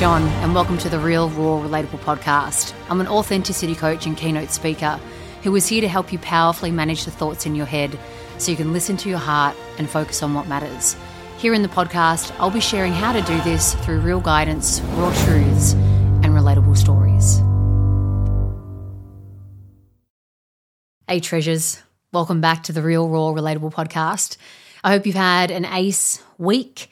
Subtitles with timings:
[0.00, 2.72] John, and welcome to the Real, Raw, Relatable podcast.
[2.88, 4.98] I'm an authenticity coach and keynote speaker
[5.42, 7.98] who is here to help you powerfully manage the thoughts in your head
[8.38, 10.96] so you can listen to your heart and focus on what matters.
[11.36, 15.12] Here in the podcast, I'll be sharing how to do this through real guidance, raw
[15.26, 17.42] truths, and relatable stories.
[21.08, 21.82] Hey, treasures.
[22.10, 24.38] Welcome back to the Real, Raw, Relatable podcast.
[24.82, 26.88] I hope you've had an ace week.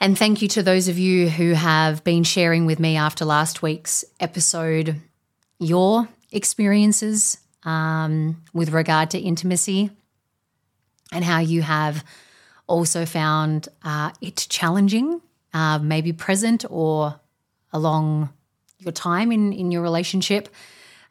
[0.00, 3.62] And thank you to those of you who have been sharing with me after last
[3.62, 5.00] week's episode
[5.58, 9.90] your experiences um, with regard to intimacy
[11.12, 12.04] and how you have
[12.66, 15.20] also found uh, it challenging,
[15.52, 17.18] uh, maybe present or
[17.72, 18.30] along
[18.78, 20.48] your time in, in your relationship.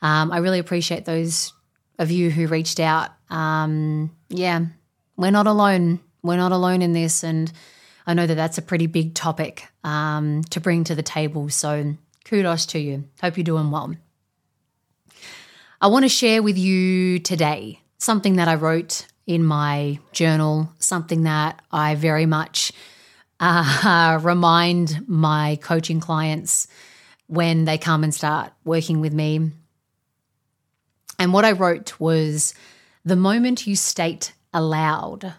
[0.01, 1.53] Um, I really appreciate those
[1.97, 3.11] of you who reached out.
[3.29, 4.65] Um, yeah,
[5.15, 5.99] we're not alone.
[6.21, 7.23] We're not alone in this.
[7.23, 7.51] And
[8.05, 11.49] I know that that's a pretty big topic um, to bring to the table.
[11.49, 13.05] So kudos to you.
[13.21, 13.95] Hope you're doing well.
[15.81, 21.23] I want to share with you today something that I wrote in my journal, something
[21.23, 22.71] that I very much
[23.39, 26.67] uh, remind my coaching clients
[27.27, 29.51] when they come and start working with me.
[31.19, 32.53] And what I wrote was
[33.05, 35.33] the moment you state aloud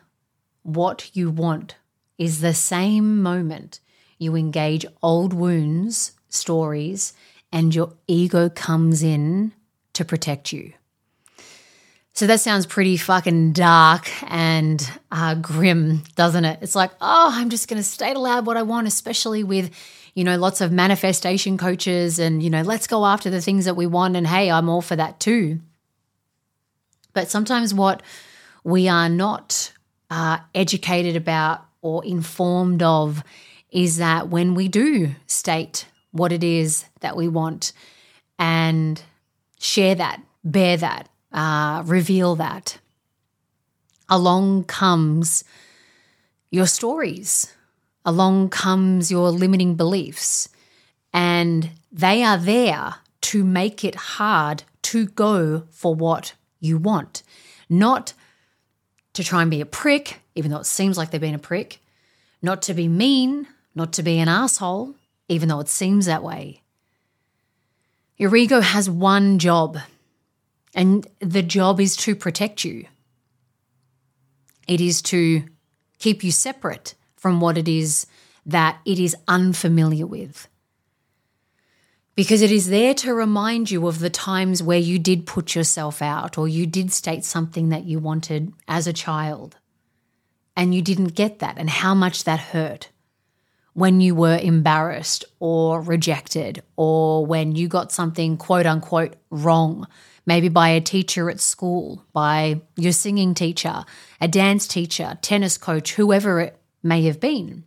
[0.62, 1.76] what you want
[2.18, 3.80] is the same moment
[4.18, 7.12] you engage old wounds, stories,
[7.52, 9.52] and your ego comes in
[9.92, 10.72] to protect you.
[12.12, 16.60] So that sounds pretty fucking dark and uh, grim, doesn't it?
[16.62, 19.70] It's like, oh, I'm just going to state aloud what I want, especially with,
[20.14, 23.74] you know, lots of manifestation coaches and, you know, let's go after the things that
[23.74, 24.14] we want.
[24.14, 25.58] And hey, I'm all for that too.
[27.14, 28.00] But sometimes what
[28.62, 29.72] we are not
[30.08, 33.22] uh, educated about or informed of
[33.70, 37.72] is that when we do state what it is that we want
[38.38, 39.02] and
[39.60, 42.78] share that, bear that, uh, reveal that.
[44.08, 45.44] Along comes
[46.50, 47.52] your stories,
[48.04, 50.48] along comes your limiting beliefs,
[51.12, 57.22] and they are there to make it hard to go for what you want,
[57.68, 58.14] not
[59.14, 61.80] to try and be a prick, even though it seems like they've been a prick,
[62.42, 64.94] not to be mean, not to be an asshole,
[65.28, 66.62] even though it seems that way.
[68.16, 69.78] Your ego has one job,
[70.74, 72.86] and the job is to protect you.
[74.68, 75.44] It is to
[75.98, 78.06] keep you separate from what it is
[78.46, 80.48] that it is unfamiliar with.
[82.16, 86.00] Because it is there to remind you of the times where you did put yourself
[86.00, 89.56] out or you did state something that you wanted as a child.
[90.56, 91.58] And you didn't get that.
[91.58, 92.90] And how much that hurt
[93.74, 99.86] when you were embarrassed or rejected or when you got something quote unquote wrong.
[100.26, 103.84] Maybe by a teacher at school, by your singing teacher,
[104.20, 107.64] a dance teacher, tennis coach, whoever it may have been.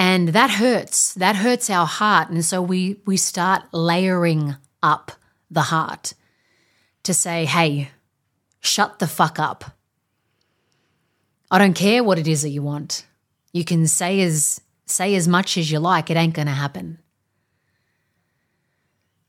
[0.00, 1.12] And that hurts.
[1.12, 2.30] That hurts our heart.
[2.30, 5.12] And so we, we start layering up
[5.50, 6.14] the heart
[7.02, 7.90] to say, hey,
[8.60, 9.76] shut the fuck up.
[11.50, 13.04] I don't care what it is that you want.
[13.52, 16.98] You can say as say as much as you like, it ain't gonna happen.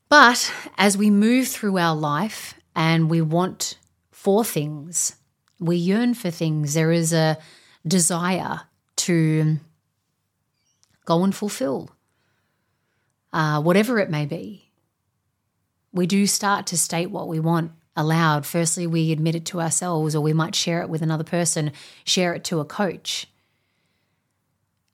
[0.08, 3.76] But as we move through our life and we want
[4.10, 5.16] for things,
[5.60, 7.36] we yearn for things, there is a
[7.86, 8.62] desire
[8.96, 9.58] to
[11.04, 11.90] go and fulfill
[13.32, 14.70] uh, whatever it may be.
[15.92, 18.46] We do start to state what we want aloud.
[18.46, 21.72] Firstly, we admit it to ourselves, or we might share it with another person,
[22.04, 23.26] share it to a coach.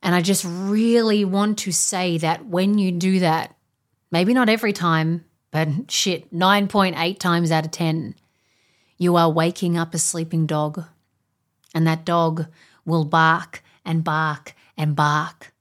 [0.03, 3.55] And I just really want to say that when you do that,
[4.11, 8.15] Maybe not every time, but shit, 9.8 times out of 10,
[8.97, 10.85] you are waking up a sleeping dog.
[11.75, 12.47] And that dog
[12.85, 15.53] will bark and bark and bark.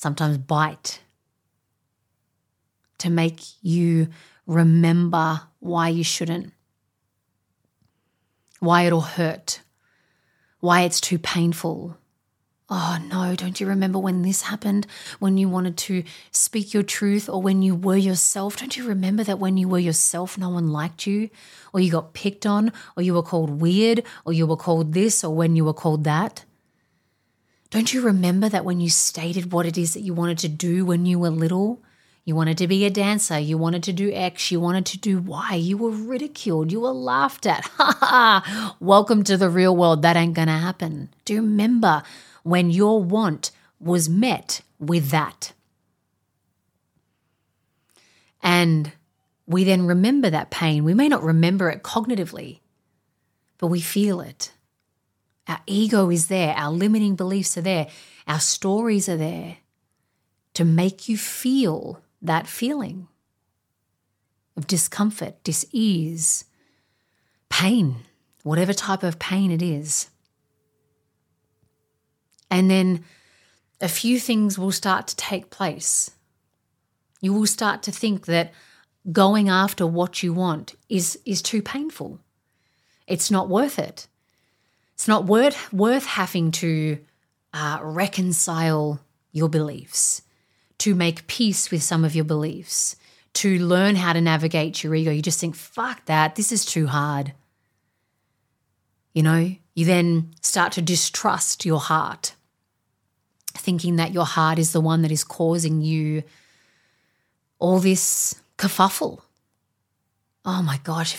[0.00, 1.02] Sometimes bite
[2.96, 4.08] to make you
[4.46, 6.54] remember why you shouldn't,
[8.60, 9.60] why it'll hurt,
[10.60, 11.98] why it's too painful,
[12.72, 14.86] Oh no, don't you remember when this happened?
[15.18, 18.56] When you wanted to speak your truth or when you were yourself?
[18.56, 21.30] Don't you remember that when you were yourself, no one liked you?
[21.74, 22.72] Or you got picked on?
[22.96, 24.04] Or you were called weird?
[24.24, 25.24] Or you were called this?
[25.24, 26.44] Or when you were called that?
[27.70, 30.84] Don't you remember that when you stated what it is that you wanted to do
[30.84, 31.82] when you were little?
[32.24, 33.38] You wanted to be a dancer.
[33.38, 34.50] You wanted to do X.
[34.50, 35.54] You wanted to do Y.
[35.54, 36.70] You were ridiculed.
[36.70, 37.64] You were laughed at.
[37.76, 38.76] Ha ha.
[38.80, 40.02] Welcome to the real world.
[40.02, 41.10] That ain't to happen.
[41.24, 42.02] Do you remember
[42.42, 43.50] when your want
[43.80, 45.52] was met with that.
[48.42, 48.92] And
[49.46, 50.84] we then remember that pain.
[50.84, 52.60] We may not remember it cognitively,
[53.58, 54.52] but we feel it.
[55.50, 57.88] Our ego is there, our limiting beliefs are there,
[58.28, 59.56] our stories are there
[60.54, 63.08] to make you feel that feeling
[64.56, 66.44] of discomfort, dis-ease,
[67.48, 67.96] pain,
[68.44, 70.10] whatever type of pain it is.
[72.48, 73.04] And then
[73.80, 76.12] a few things will start to take place.
[77.20, 78.52] You will start to think that
[79.10, 82.20] going after what you want is, is too painful.
[83.08, 84.06] It's not worth it.
[85.00, 86.98] It's not worth, worth having to
[87.54, 89.00] uh, reconcile
[89.32, 90.20] your beliefs,
[90.76, 92.96] to make peace with some of your beliefs,
[93.32, 95.10] to learn how to navigate your ego.
[95.10, 97.32] You just think, fuck that, this is too hard.
[99.14, 102.34] You know, you then start to distrust your heart,
[103.54, 106.24] thinking that your heart is the one that is causing you
[107.58, 109.22] all this kerfuffle.
[110.44, 111.16] Oh my gosh,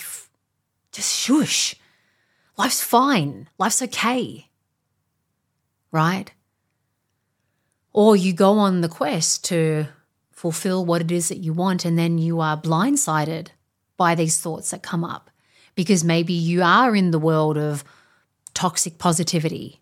[0.92, 1.74] just shush.
[2.62, 3.50] Life's fine.
[3.58, 4.48] Life's okay.
[5.92, 6.32] Right?
[7.92, 9.88] Or you go on the quest to
[10.30, 13.48] fulfill what it is that you want, and then you are blindsided
[13.98, 15.32] by these thoughts that come up
[15.74, 17.84] because maybe you are in the world of
[18.54, 19.82] toxic positivity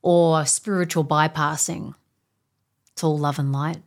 [0.00, 1.96] or spiritual bypassing.
[2.92, 3.82] It's all love and light.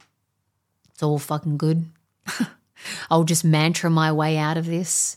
[0.89, 1.85] It's all fucking good.
[3.09, 5.15] I'll just mantra my way out of this.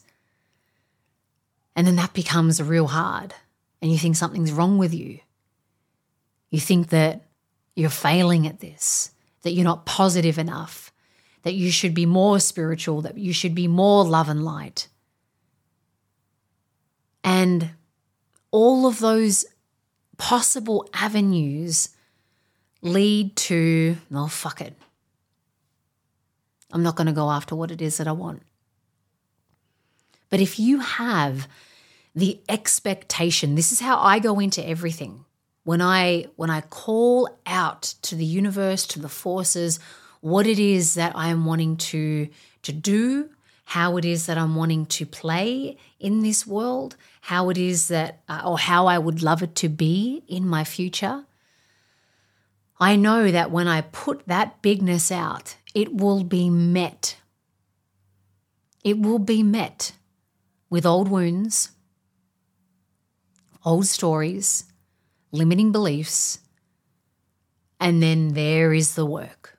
[1.77, 3.35] And then that becomes real hard.
[3.83, 5.21] And you think something's wrong with you.
[6.51, 7.27] You think that
[7.75, 9.11] you're failing at this,
[9.43, 10.93] that you're not positive enough,
[11.43, 14.89] that you should be more spiritual, that you should be more love and light.
[17.25, 17.71] And
[18.51, 19.45] all of those
[20.17, 21.89] possible avenues
[22.83, 24.75] lead to, oh, fuck it.
[26.71, 28.43] I'm not going to go after what it is that I want.
[30.35, 31.47] But if you have
[32.13, 35.25] the expectation, this is how I go into everything.
[35.63, 39.79] When I when I call out to the universe, to the forces,
[40.23, 42.27] what it is that I am wanting to
[42.63, 43.31] to do,
[43.65, 48.25] how it is that I'm wanting to play in this world, how it is that,
[48.29, 51.27] uh, or how I would love it to be in my future.
[52.81, 57.19] I know that when I put that bigness out, it will be met.
[58.83, 59.93] It will be met
[60.75, 61.71] with old wounds,
[63.65, 64.65] old stories,
[65.31, 66.41] limiting beliefs,
[67.79, 69.57] and then there is the work,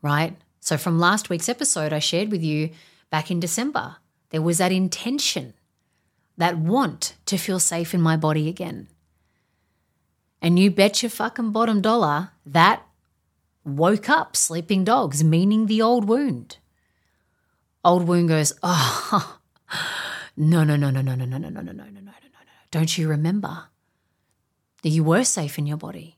[0.00, 0.36] right?
[0.60, 2.70] So, from last week's episode, I shared with you
[3.10, 3.96] back in December,
[4.30, 5.54] there was that intention,
[6.36, 8.86] that want to feel safe in my body again.
[10.40, 12.86] And you bet your fucking bottom dollar that
[13.64, 16.58] woke up sleeping dogs, meaning the old wound.
[17.84, 19.40] Old wound goes, oh,
[20.38, 22.52] no, no, no, no, no, no, no, no, no, no, no, no, no, no, no.
[22.70, 23.64] Don't you remember
[24.82, 26.16] that you were safe in your body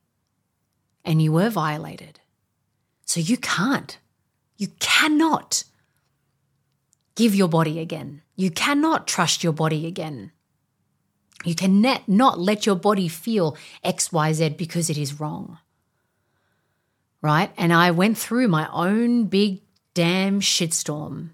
[1.04, 2.20] and you were violated?
[3.06, 3.98] So you can't,
[4.58, 5.64] you cannot
[7.14, 8.20] give your body again.
[8.36, 10.32] You cannot trust your body again.
[11.44, 15.58] You can not let your body feel XYZ because it is wrong.
[17.22, 17.50] Right?
[17.56, 19.62] And I went through my own big
[19.94, 21.30] damn shitstorm.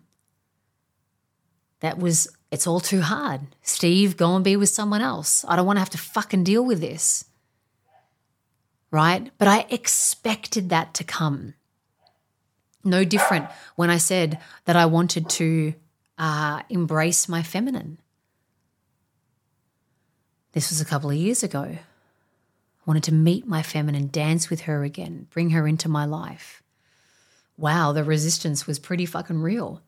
[1.80, 3.40] That was, it's all too hard.
[3.62, 5.44] Steve, go and be with someone else.
[5.48, 7.24] I don't want to have to fucking deal with this.
[8.90, 9.30] Right?
[9.38, 11.54] But I expected that to come.
[12.84, 15.74] No different when I said that I wanted to
[16.18, 17.98] uh, embrace my feminine.
[20.52, 21.64] This was a couple of years ago.
[21.64, 21.80] I
[22.86, 26.62] wanted to meet my feminine, dance with her again, bring her into my life.
[27.58, 29.82] Wow, the resistance was pretty fucking real.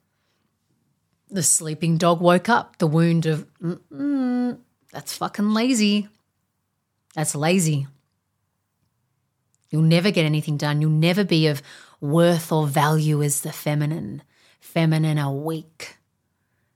[1.31, 3.47] The sleeping dog woke up, the wound of,
[4.93, 6.09] that's fucking lazy.
[7.15, 7.87] That's lazy.
[9.71, 10.81] You'll never get anything done.
[10.81, 11.63] You'll never be of
[12.01, 14.23] worth or value as the feminine.
[14.61, 15.97] Feminine are weak.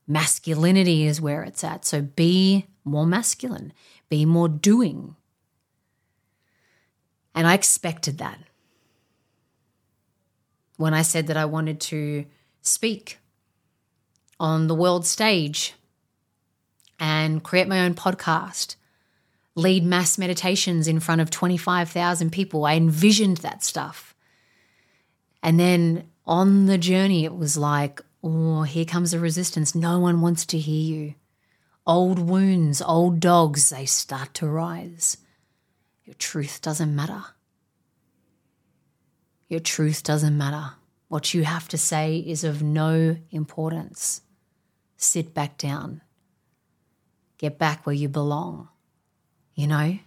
[0.06, 1.87] Masculinity is where it's at.
[1.87, 3.73] So be more masculine,
[4.09, 5.16] be more doing.
[7.35, 8.38] And I expected that.
[10.76, 12.26] When I said that I wanted to
[12.61, 13.18] speak
[14.43, 15.73] on the world stage
[16.99, 18.75] and create my own podcast,
[19.55, 24.17] lead mass meditations in front of 25,000 people, I envisioned that stuff.
[25.45, 29.77] And then on the journey, it was like, oh, here comes the resistance.
[29.77, 31.15] No one wants to hear you.
[31.87, 35.19] Old wounds, old dogs, they start to rise.
[36.05, 37.23] your truth doesn't matter.
[39.49, 40.73] Your truth doesn't matter.
[41.07, 44.23] What you have to say is of no importance.
[45.02, 46.00] Sit back down.
[47.37, 48.68] Get back where you belong,
[49.56, 49.99] you know?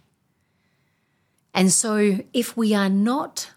[1.52, 3.50] And so, if we are not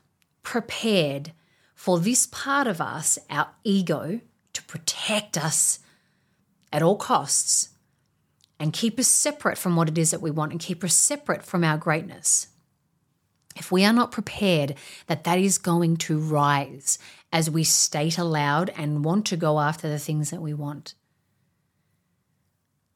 [0.44, 1.32] prepared
[1.76, 4.20] for this part of us, our ego,
[4.52, 5.80] to protect us
[6.74, 7.70] at all costs
[8.60, 11.46] and keep us separate from what it is that we want and keep us separate
[11.46, 12.48] from our greatness,
[13.56, 14.76] if we are not prepared
[15.08, 17.00] that that is going to rise
[17.32, 20.96] as we state aloud and want to go after the things that we want,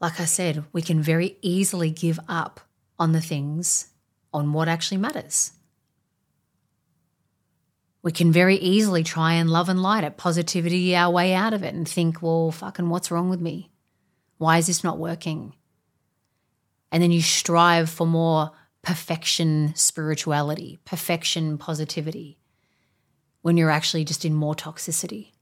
[0.03, 2.59] like I said, we can very easily give up
[2.99, 3.87] on the things,
[4.33, 5.53] on what actually matters.
[8.01, 11.63] We can very easily try and love and light it, positivity our way out of
[11.63, 13.71] it, and think, well, fucking, what's wrong with me?
[14.39, 15.55] Why is this not working?
[16.91, 22.37] And then you strive for more perfection spirituality, perfection positivity,
[23.41, 25.32] when you're actually just in more toxicity.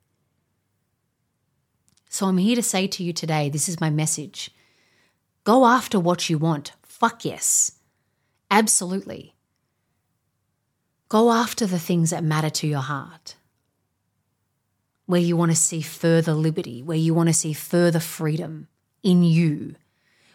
[2.12, 4.52] So I'm here to say to you today this is my message.
[5.46, 6.74] Go after what you want.
[6.84, 7.72] Fuck yes.
[8.52, 9.34] Absolutely.
[11.08, 13.36] Go after the things that matter to your heart.
[15.06, 18.68] Where you want to see further liberty, where you want to see further freedom
[19.02, 19.76] in you,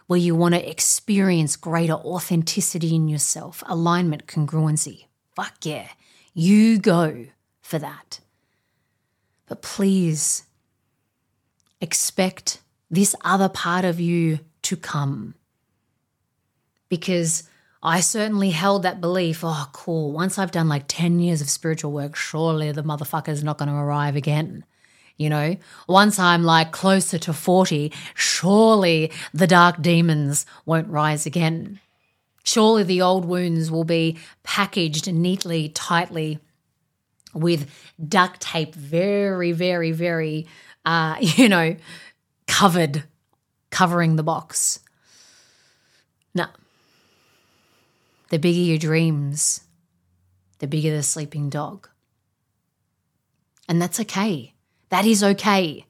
[0.07, 5.05] where you want to experience greater authenticity in yourself, alignment, congruency.
[5.35, 5.89] Fuck yeah,
[6.33, 7.27] you go
[7.61, 8.21] for that.
[9.47, 10.45] But please
[11.81, 15.35] expect this other part of you to come.
[16.89, 17.45] Because
[17.83, 21.93] I certainly held that belief oh, cool, once I've done like 10 years of spiritual
[21.93, 24.65] work, surely the motherfucker's not going to arrive again.
[25.17, 25.57] You know,
[25.89, 31.81] once I'm like closer to 40, surely the dark demons won't rise again.
[32.45, 36.39] Surely the old wounds will be packaged neatly, tightly
[37.33, 37.71] with
[38.07, 40.47] duct tape, very, very, very,
[40.87, 41.77] uh, you know,
[42.47, 43.05] covered,
[43.71, 44.81] covering the box.
[46.35, 46.47] No.
[48.31, 49.61] The bigger your dreams,
[50.61, 51.89] the bigger the sleeping dog.
[53.69, 54.55] And that's okay.
[54.91, 55.85] That is okay.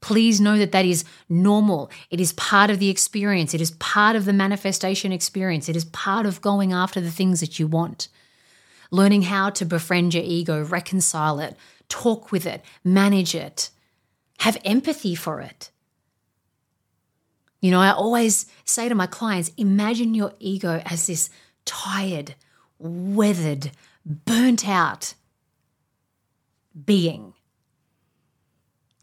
[0.00, 1.90] Please know that that is normal.
[2.10, 3.54] It is part of the experience.
[3.54, 5.66] It is part of the manifestation experience.
[5.66, 8.08] It is part of going after the things that you want.
[8.90, 11.56] Learning how to befriend your ego, reconcile it,
[11.88, 13.70] talk with it, manage it,
[14.38, 15.70] have empathy for it.
[17.60, 21.30] You know, I always say to my clients imagine your ego as this
[21.64, 22.34] tired,
[22.78, 23.70] weathered,
[24.04, 25.14] burnt out
[26.84, 27.34] being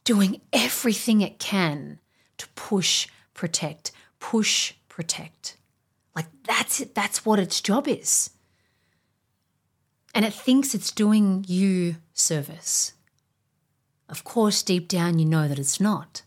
[0.03, 2.00] doing everything it can
[2.38, 5.57] to push, protect, push, protect.
[6.15, 8.31] Like that's it, that's what its job is.
[10.13, 12.93] And it thinks it's doing you service.
[14.12, 16.24] Of course, deep down, you know that it's not.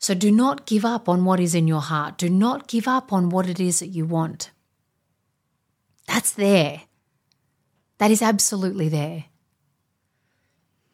[0.00, 2.18] So do not give up on what is in your heart.
[2.18, 4.50] Do not give up on what it is that you want.
[6.08, 6.82] That's there.
[7.98, 9.26] That is absolutely there.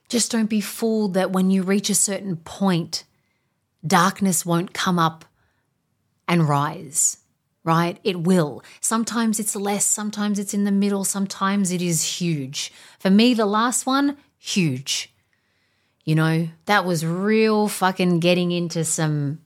[0.09, 3.05] Just don't be fooled that when you reach a certain point,
[3.87, 5.25] darkness won't come up
[6.29, 7.19] and rise,
[7.65, 7.99] right?
[8.05, 8.63] It will.
[8.81, 12.73] Sometimes it's less, sometimes it's in the middle, sometimes it is huge.
[12.99, 15.13] For me, the last one, huge.
[16.05, 19.41] You know, that was real fucking getting into some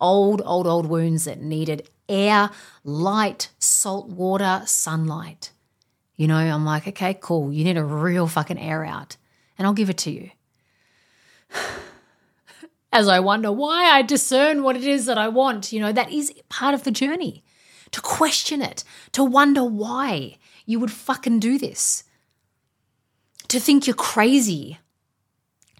[0.00, 2.50] old, old, old wounds that needed air,
[2.84, 5.52] light, salt water, sunlight.
[6.16, 7.52] You know, I'm like, okay, cool.
[7.52, 9.16] You need a real fucking air out
[9.58, 10.30] and I'll give it to you.
[12.92, 16.10] As I wonder why I discern what it is that I want, you know, that
[16.10, 17.44] is part of the journey.
[17.92, 22.04] To question it, to wonder why you would fucking do this,
[23.48, 24.78] to think you're crazy,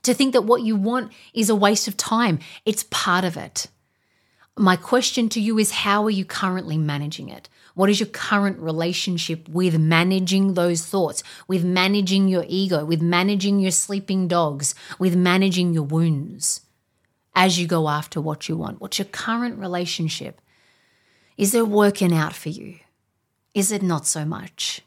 [0.02, 2.38] to think that what you want is a waste of time.
[2.64, 3.66] It's part of it.
[4.56, 7.48] My question to you is how are you currently managing it?
[7.74, 13.60] What is your current relationship with managing those thoughts, with managing your ego, with managing
[13.60, 16.62] your sleeping dogs, with managing your wounds
[17.36, 18.80] as you go after what you want?
[18.80, 20.40] What's your current relationship?
[21.36, 22.80] Is it working out for you?
[23.54, 24.82] Is it not so much?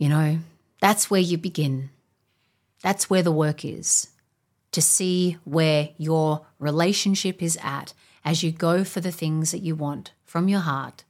[0.00, 0.38] You know,
[0.80, 1.90] that's where you begin.
[2.82, 4.08] That's where the work is
[4.72, 7.92] to see where your relationship is at
[8.24, 11.04] as you go for the things that you want from your heart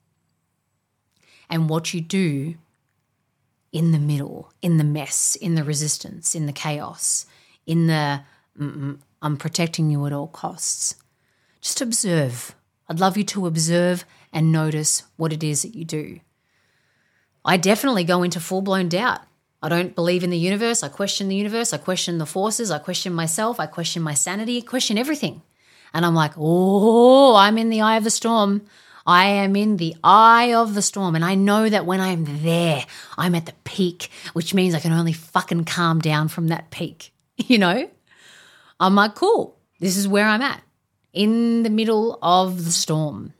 [1.48, 2.56] and what you do
[3.70, 7.26] in the middle, in the mess, in the resistance, in the chaos,
[7.66, 8.22] in the
[8.58, 10.96] mm, mm, I'm protecting you at all costs.
[11.60, 12.56] Just observe.
[12.88, 16.18] I'd love you to observe and notice what it is that you do.
[17.44, 19.20] I definitely go into full blown doubt.
[19.62, 20.82] I don't believe in the universe.
[20.82, 21.72] I question the universe.
[21.72, 22.70] I question the forces.
[22.70, 23.60] I question myself.
[23.60, 24.58] I question my sanity.
[24.58, 25.42] I question everything.
[25.92, 28.62] And I'm like, oh, I'm in the eye of the storm.
[29.06, 31.14] I am in the eye of the storm.
[31.14, 32.84] And I know that when I'm there,
[33.18, 37.12] I'm at the peak, which means I can only fucking calm down from that peak.
[37.46, 37.90] You know?
[38.78, 40.62] I'm like, cool, this is where I'm at
[41.12, 43.32] in the middle of the storm.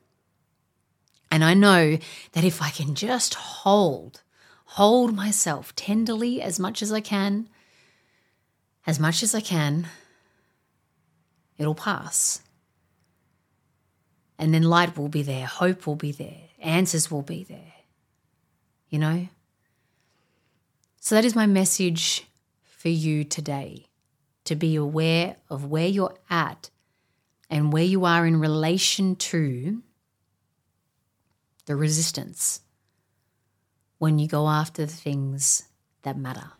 [1.31, 1.99] And I know
[2.33, 4.23] that if I can just hold,
[4.65, 7.49] hold myself tenderly as much as I can,
[8.87, 9.87] as much as I can,
[11.57, 12.41] it'll pass.
[14.39, 17.75] And then light will be there, hope will be there, answers will be there.
[18.89, 19.29] You know?
[21.01, 22.27] So that is my message
[22.63, 23.87] for you today
[24.45, 26.71] to be aware of where you're at
[27.49, 29.83] and where you are in relation to
[31.67, 32.61] the resistance
[33.99, 35.65] when you go after the things
[36.03, 36.53] that matter.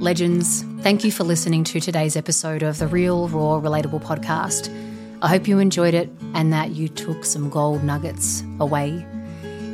[0.00, 4.74] Legends, thank you for listening to today's episode of the Real, Raw, Relatable podcast.
[5.20, 9.04] I hope you enjoyed it and that you took some gold nuggets away.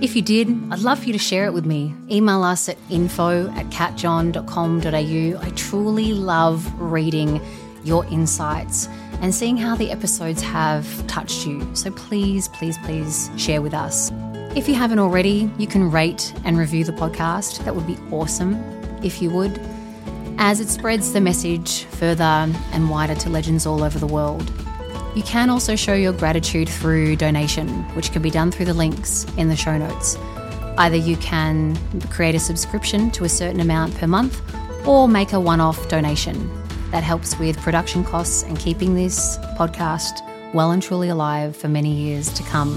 [0.03, 1.95] If you did, I'd love for you to share it with me.
[2.11, 5.41] Email us at info at catjohn.com.au.
[5.41, 7.41] I truly love reading
[7.87, 8.89] your insights
[9.21, 11.75] and seeing how the episodes have touched you.
[11.75, 14.11] So please, please, please share with us.
[14.55, 17.65] If you haven't already, you can rate and review the podcast.
[17.65, 18.55] That would be awesome
[19.03, 19.61] if you would
[20.39, 24.51] as it spreads the message further and wider to legends all over the world.
[25.15, 29.25] You can also show your gratitude through donation, which can be done through the links
[29.39, 30.17] in the show notes.
[30.77, 31.75] Either you can
[32.11, 34.43] create a subscription to a certain amount per month
[34.87, 36.51] or make a one off donation.
[36.97, 40.23] That helps with production costs and keeping this podcast
[40.55, 42.73] well and truly alive for many years to come.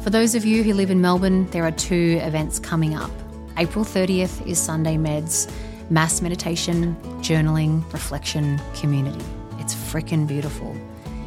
[0.00, 3.10] For those of you who live in Melbourne, there are two events coming up.
[3.58, 5.52] April 30th is Sunday Meds
[5.90, 9.22] mass meditation, journaling, reflection, community.
[9.58, 10.74] It's freaking beautiful.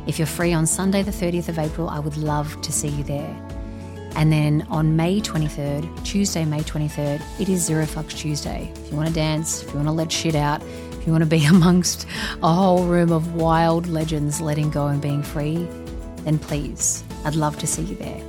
[0.07, 3.03] If you're free on Sunday, the 30th of April, I would love to see you
[3.03, 3.37] there.
[4.15, 8.71] And then on May 23rd, Tuesday, May 23rd, it is Zero Fucks Tuesday.
[8.75, 10.63] If you want to dance, if you want to let shit out,
[11.05, 12.07] if you want to be amongst
[12.41, 15.67] a whole room of wild legends letting go and being free,
[16.23, 18.19] then please, I'd love to see you there.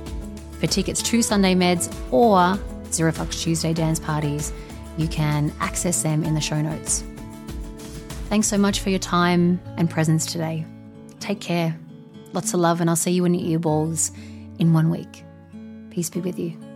[0.59, 2.55] For tickets to Sunday Meds or
[2.91, 4.53] Zero Fucks Tuesday dance parties,
[4.95, 7.03] you can access them in the show notes.
[8.29, 10.63] Thanks so much for your time and presence today.
[11.19, 11.75] Take care.
[12.33, 14.15] Lots of love, and I'll see you in your earballs
[14.59, 15.23] in one week.
[15.89, 16.66] Peace be with you.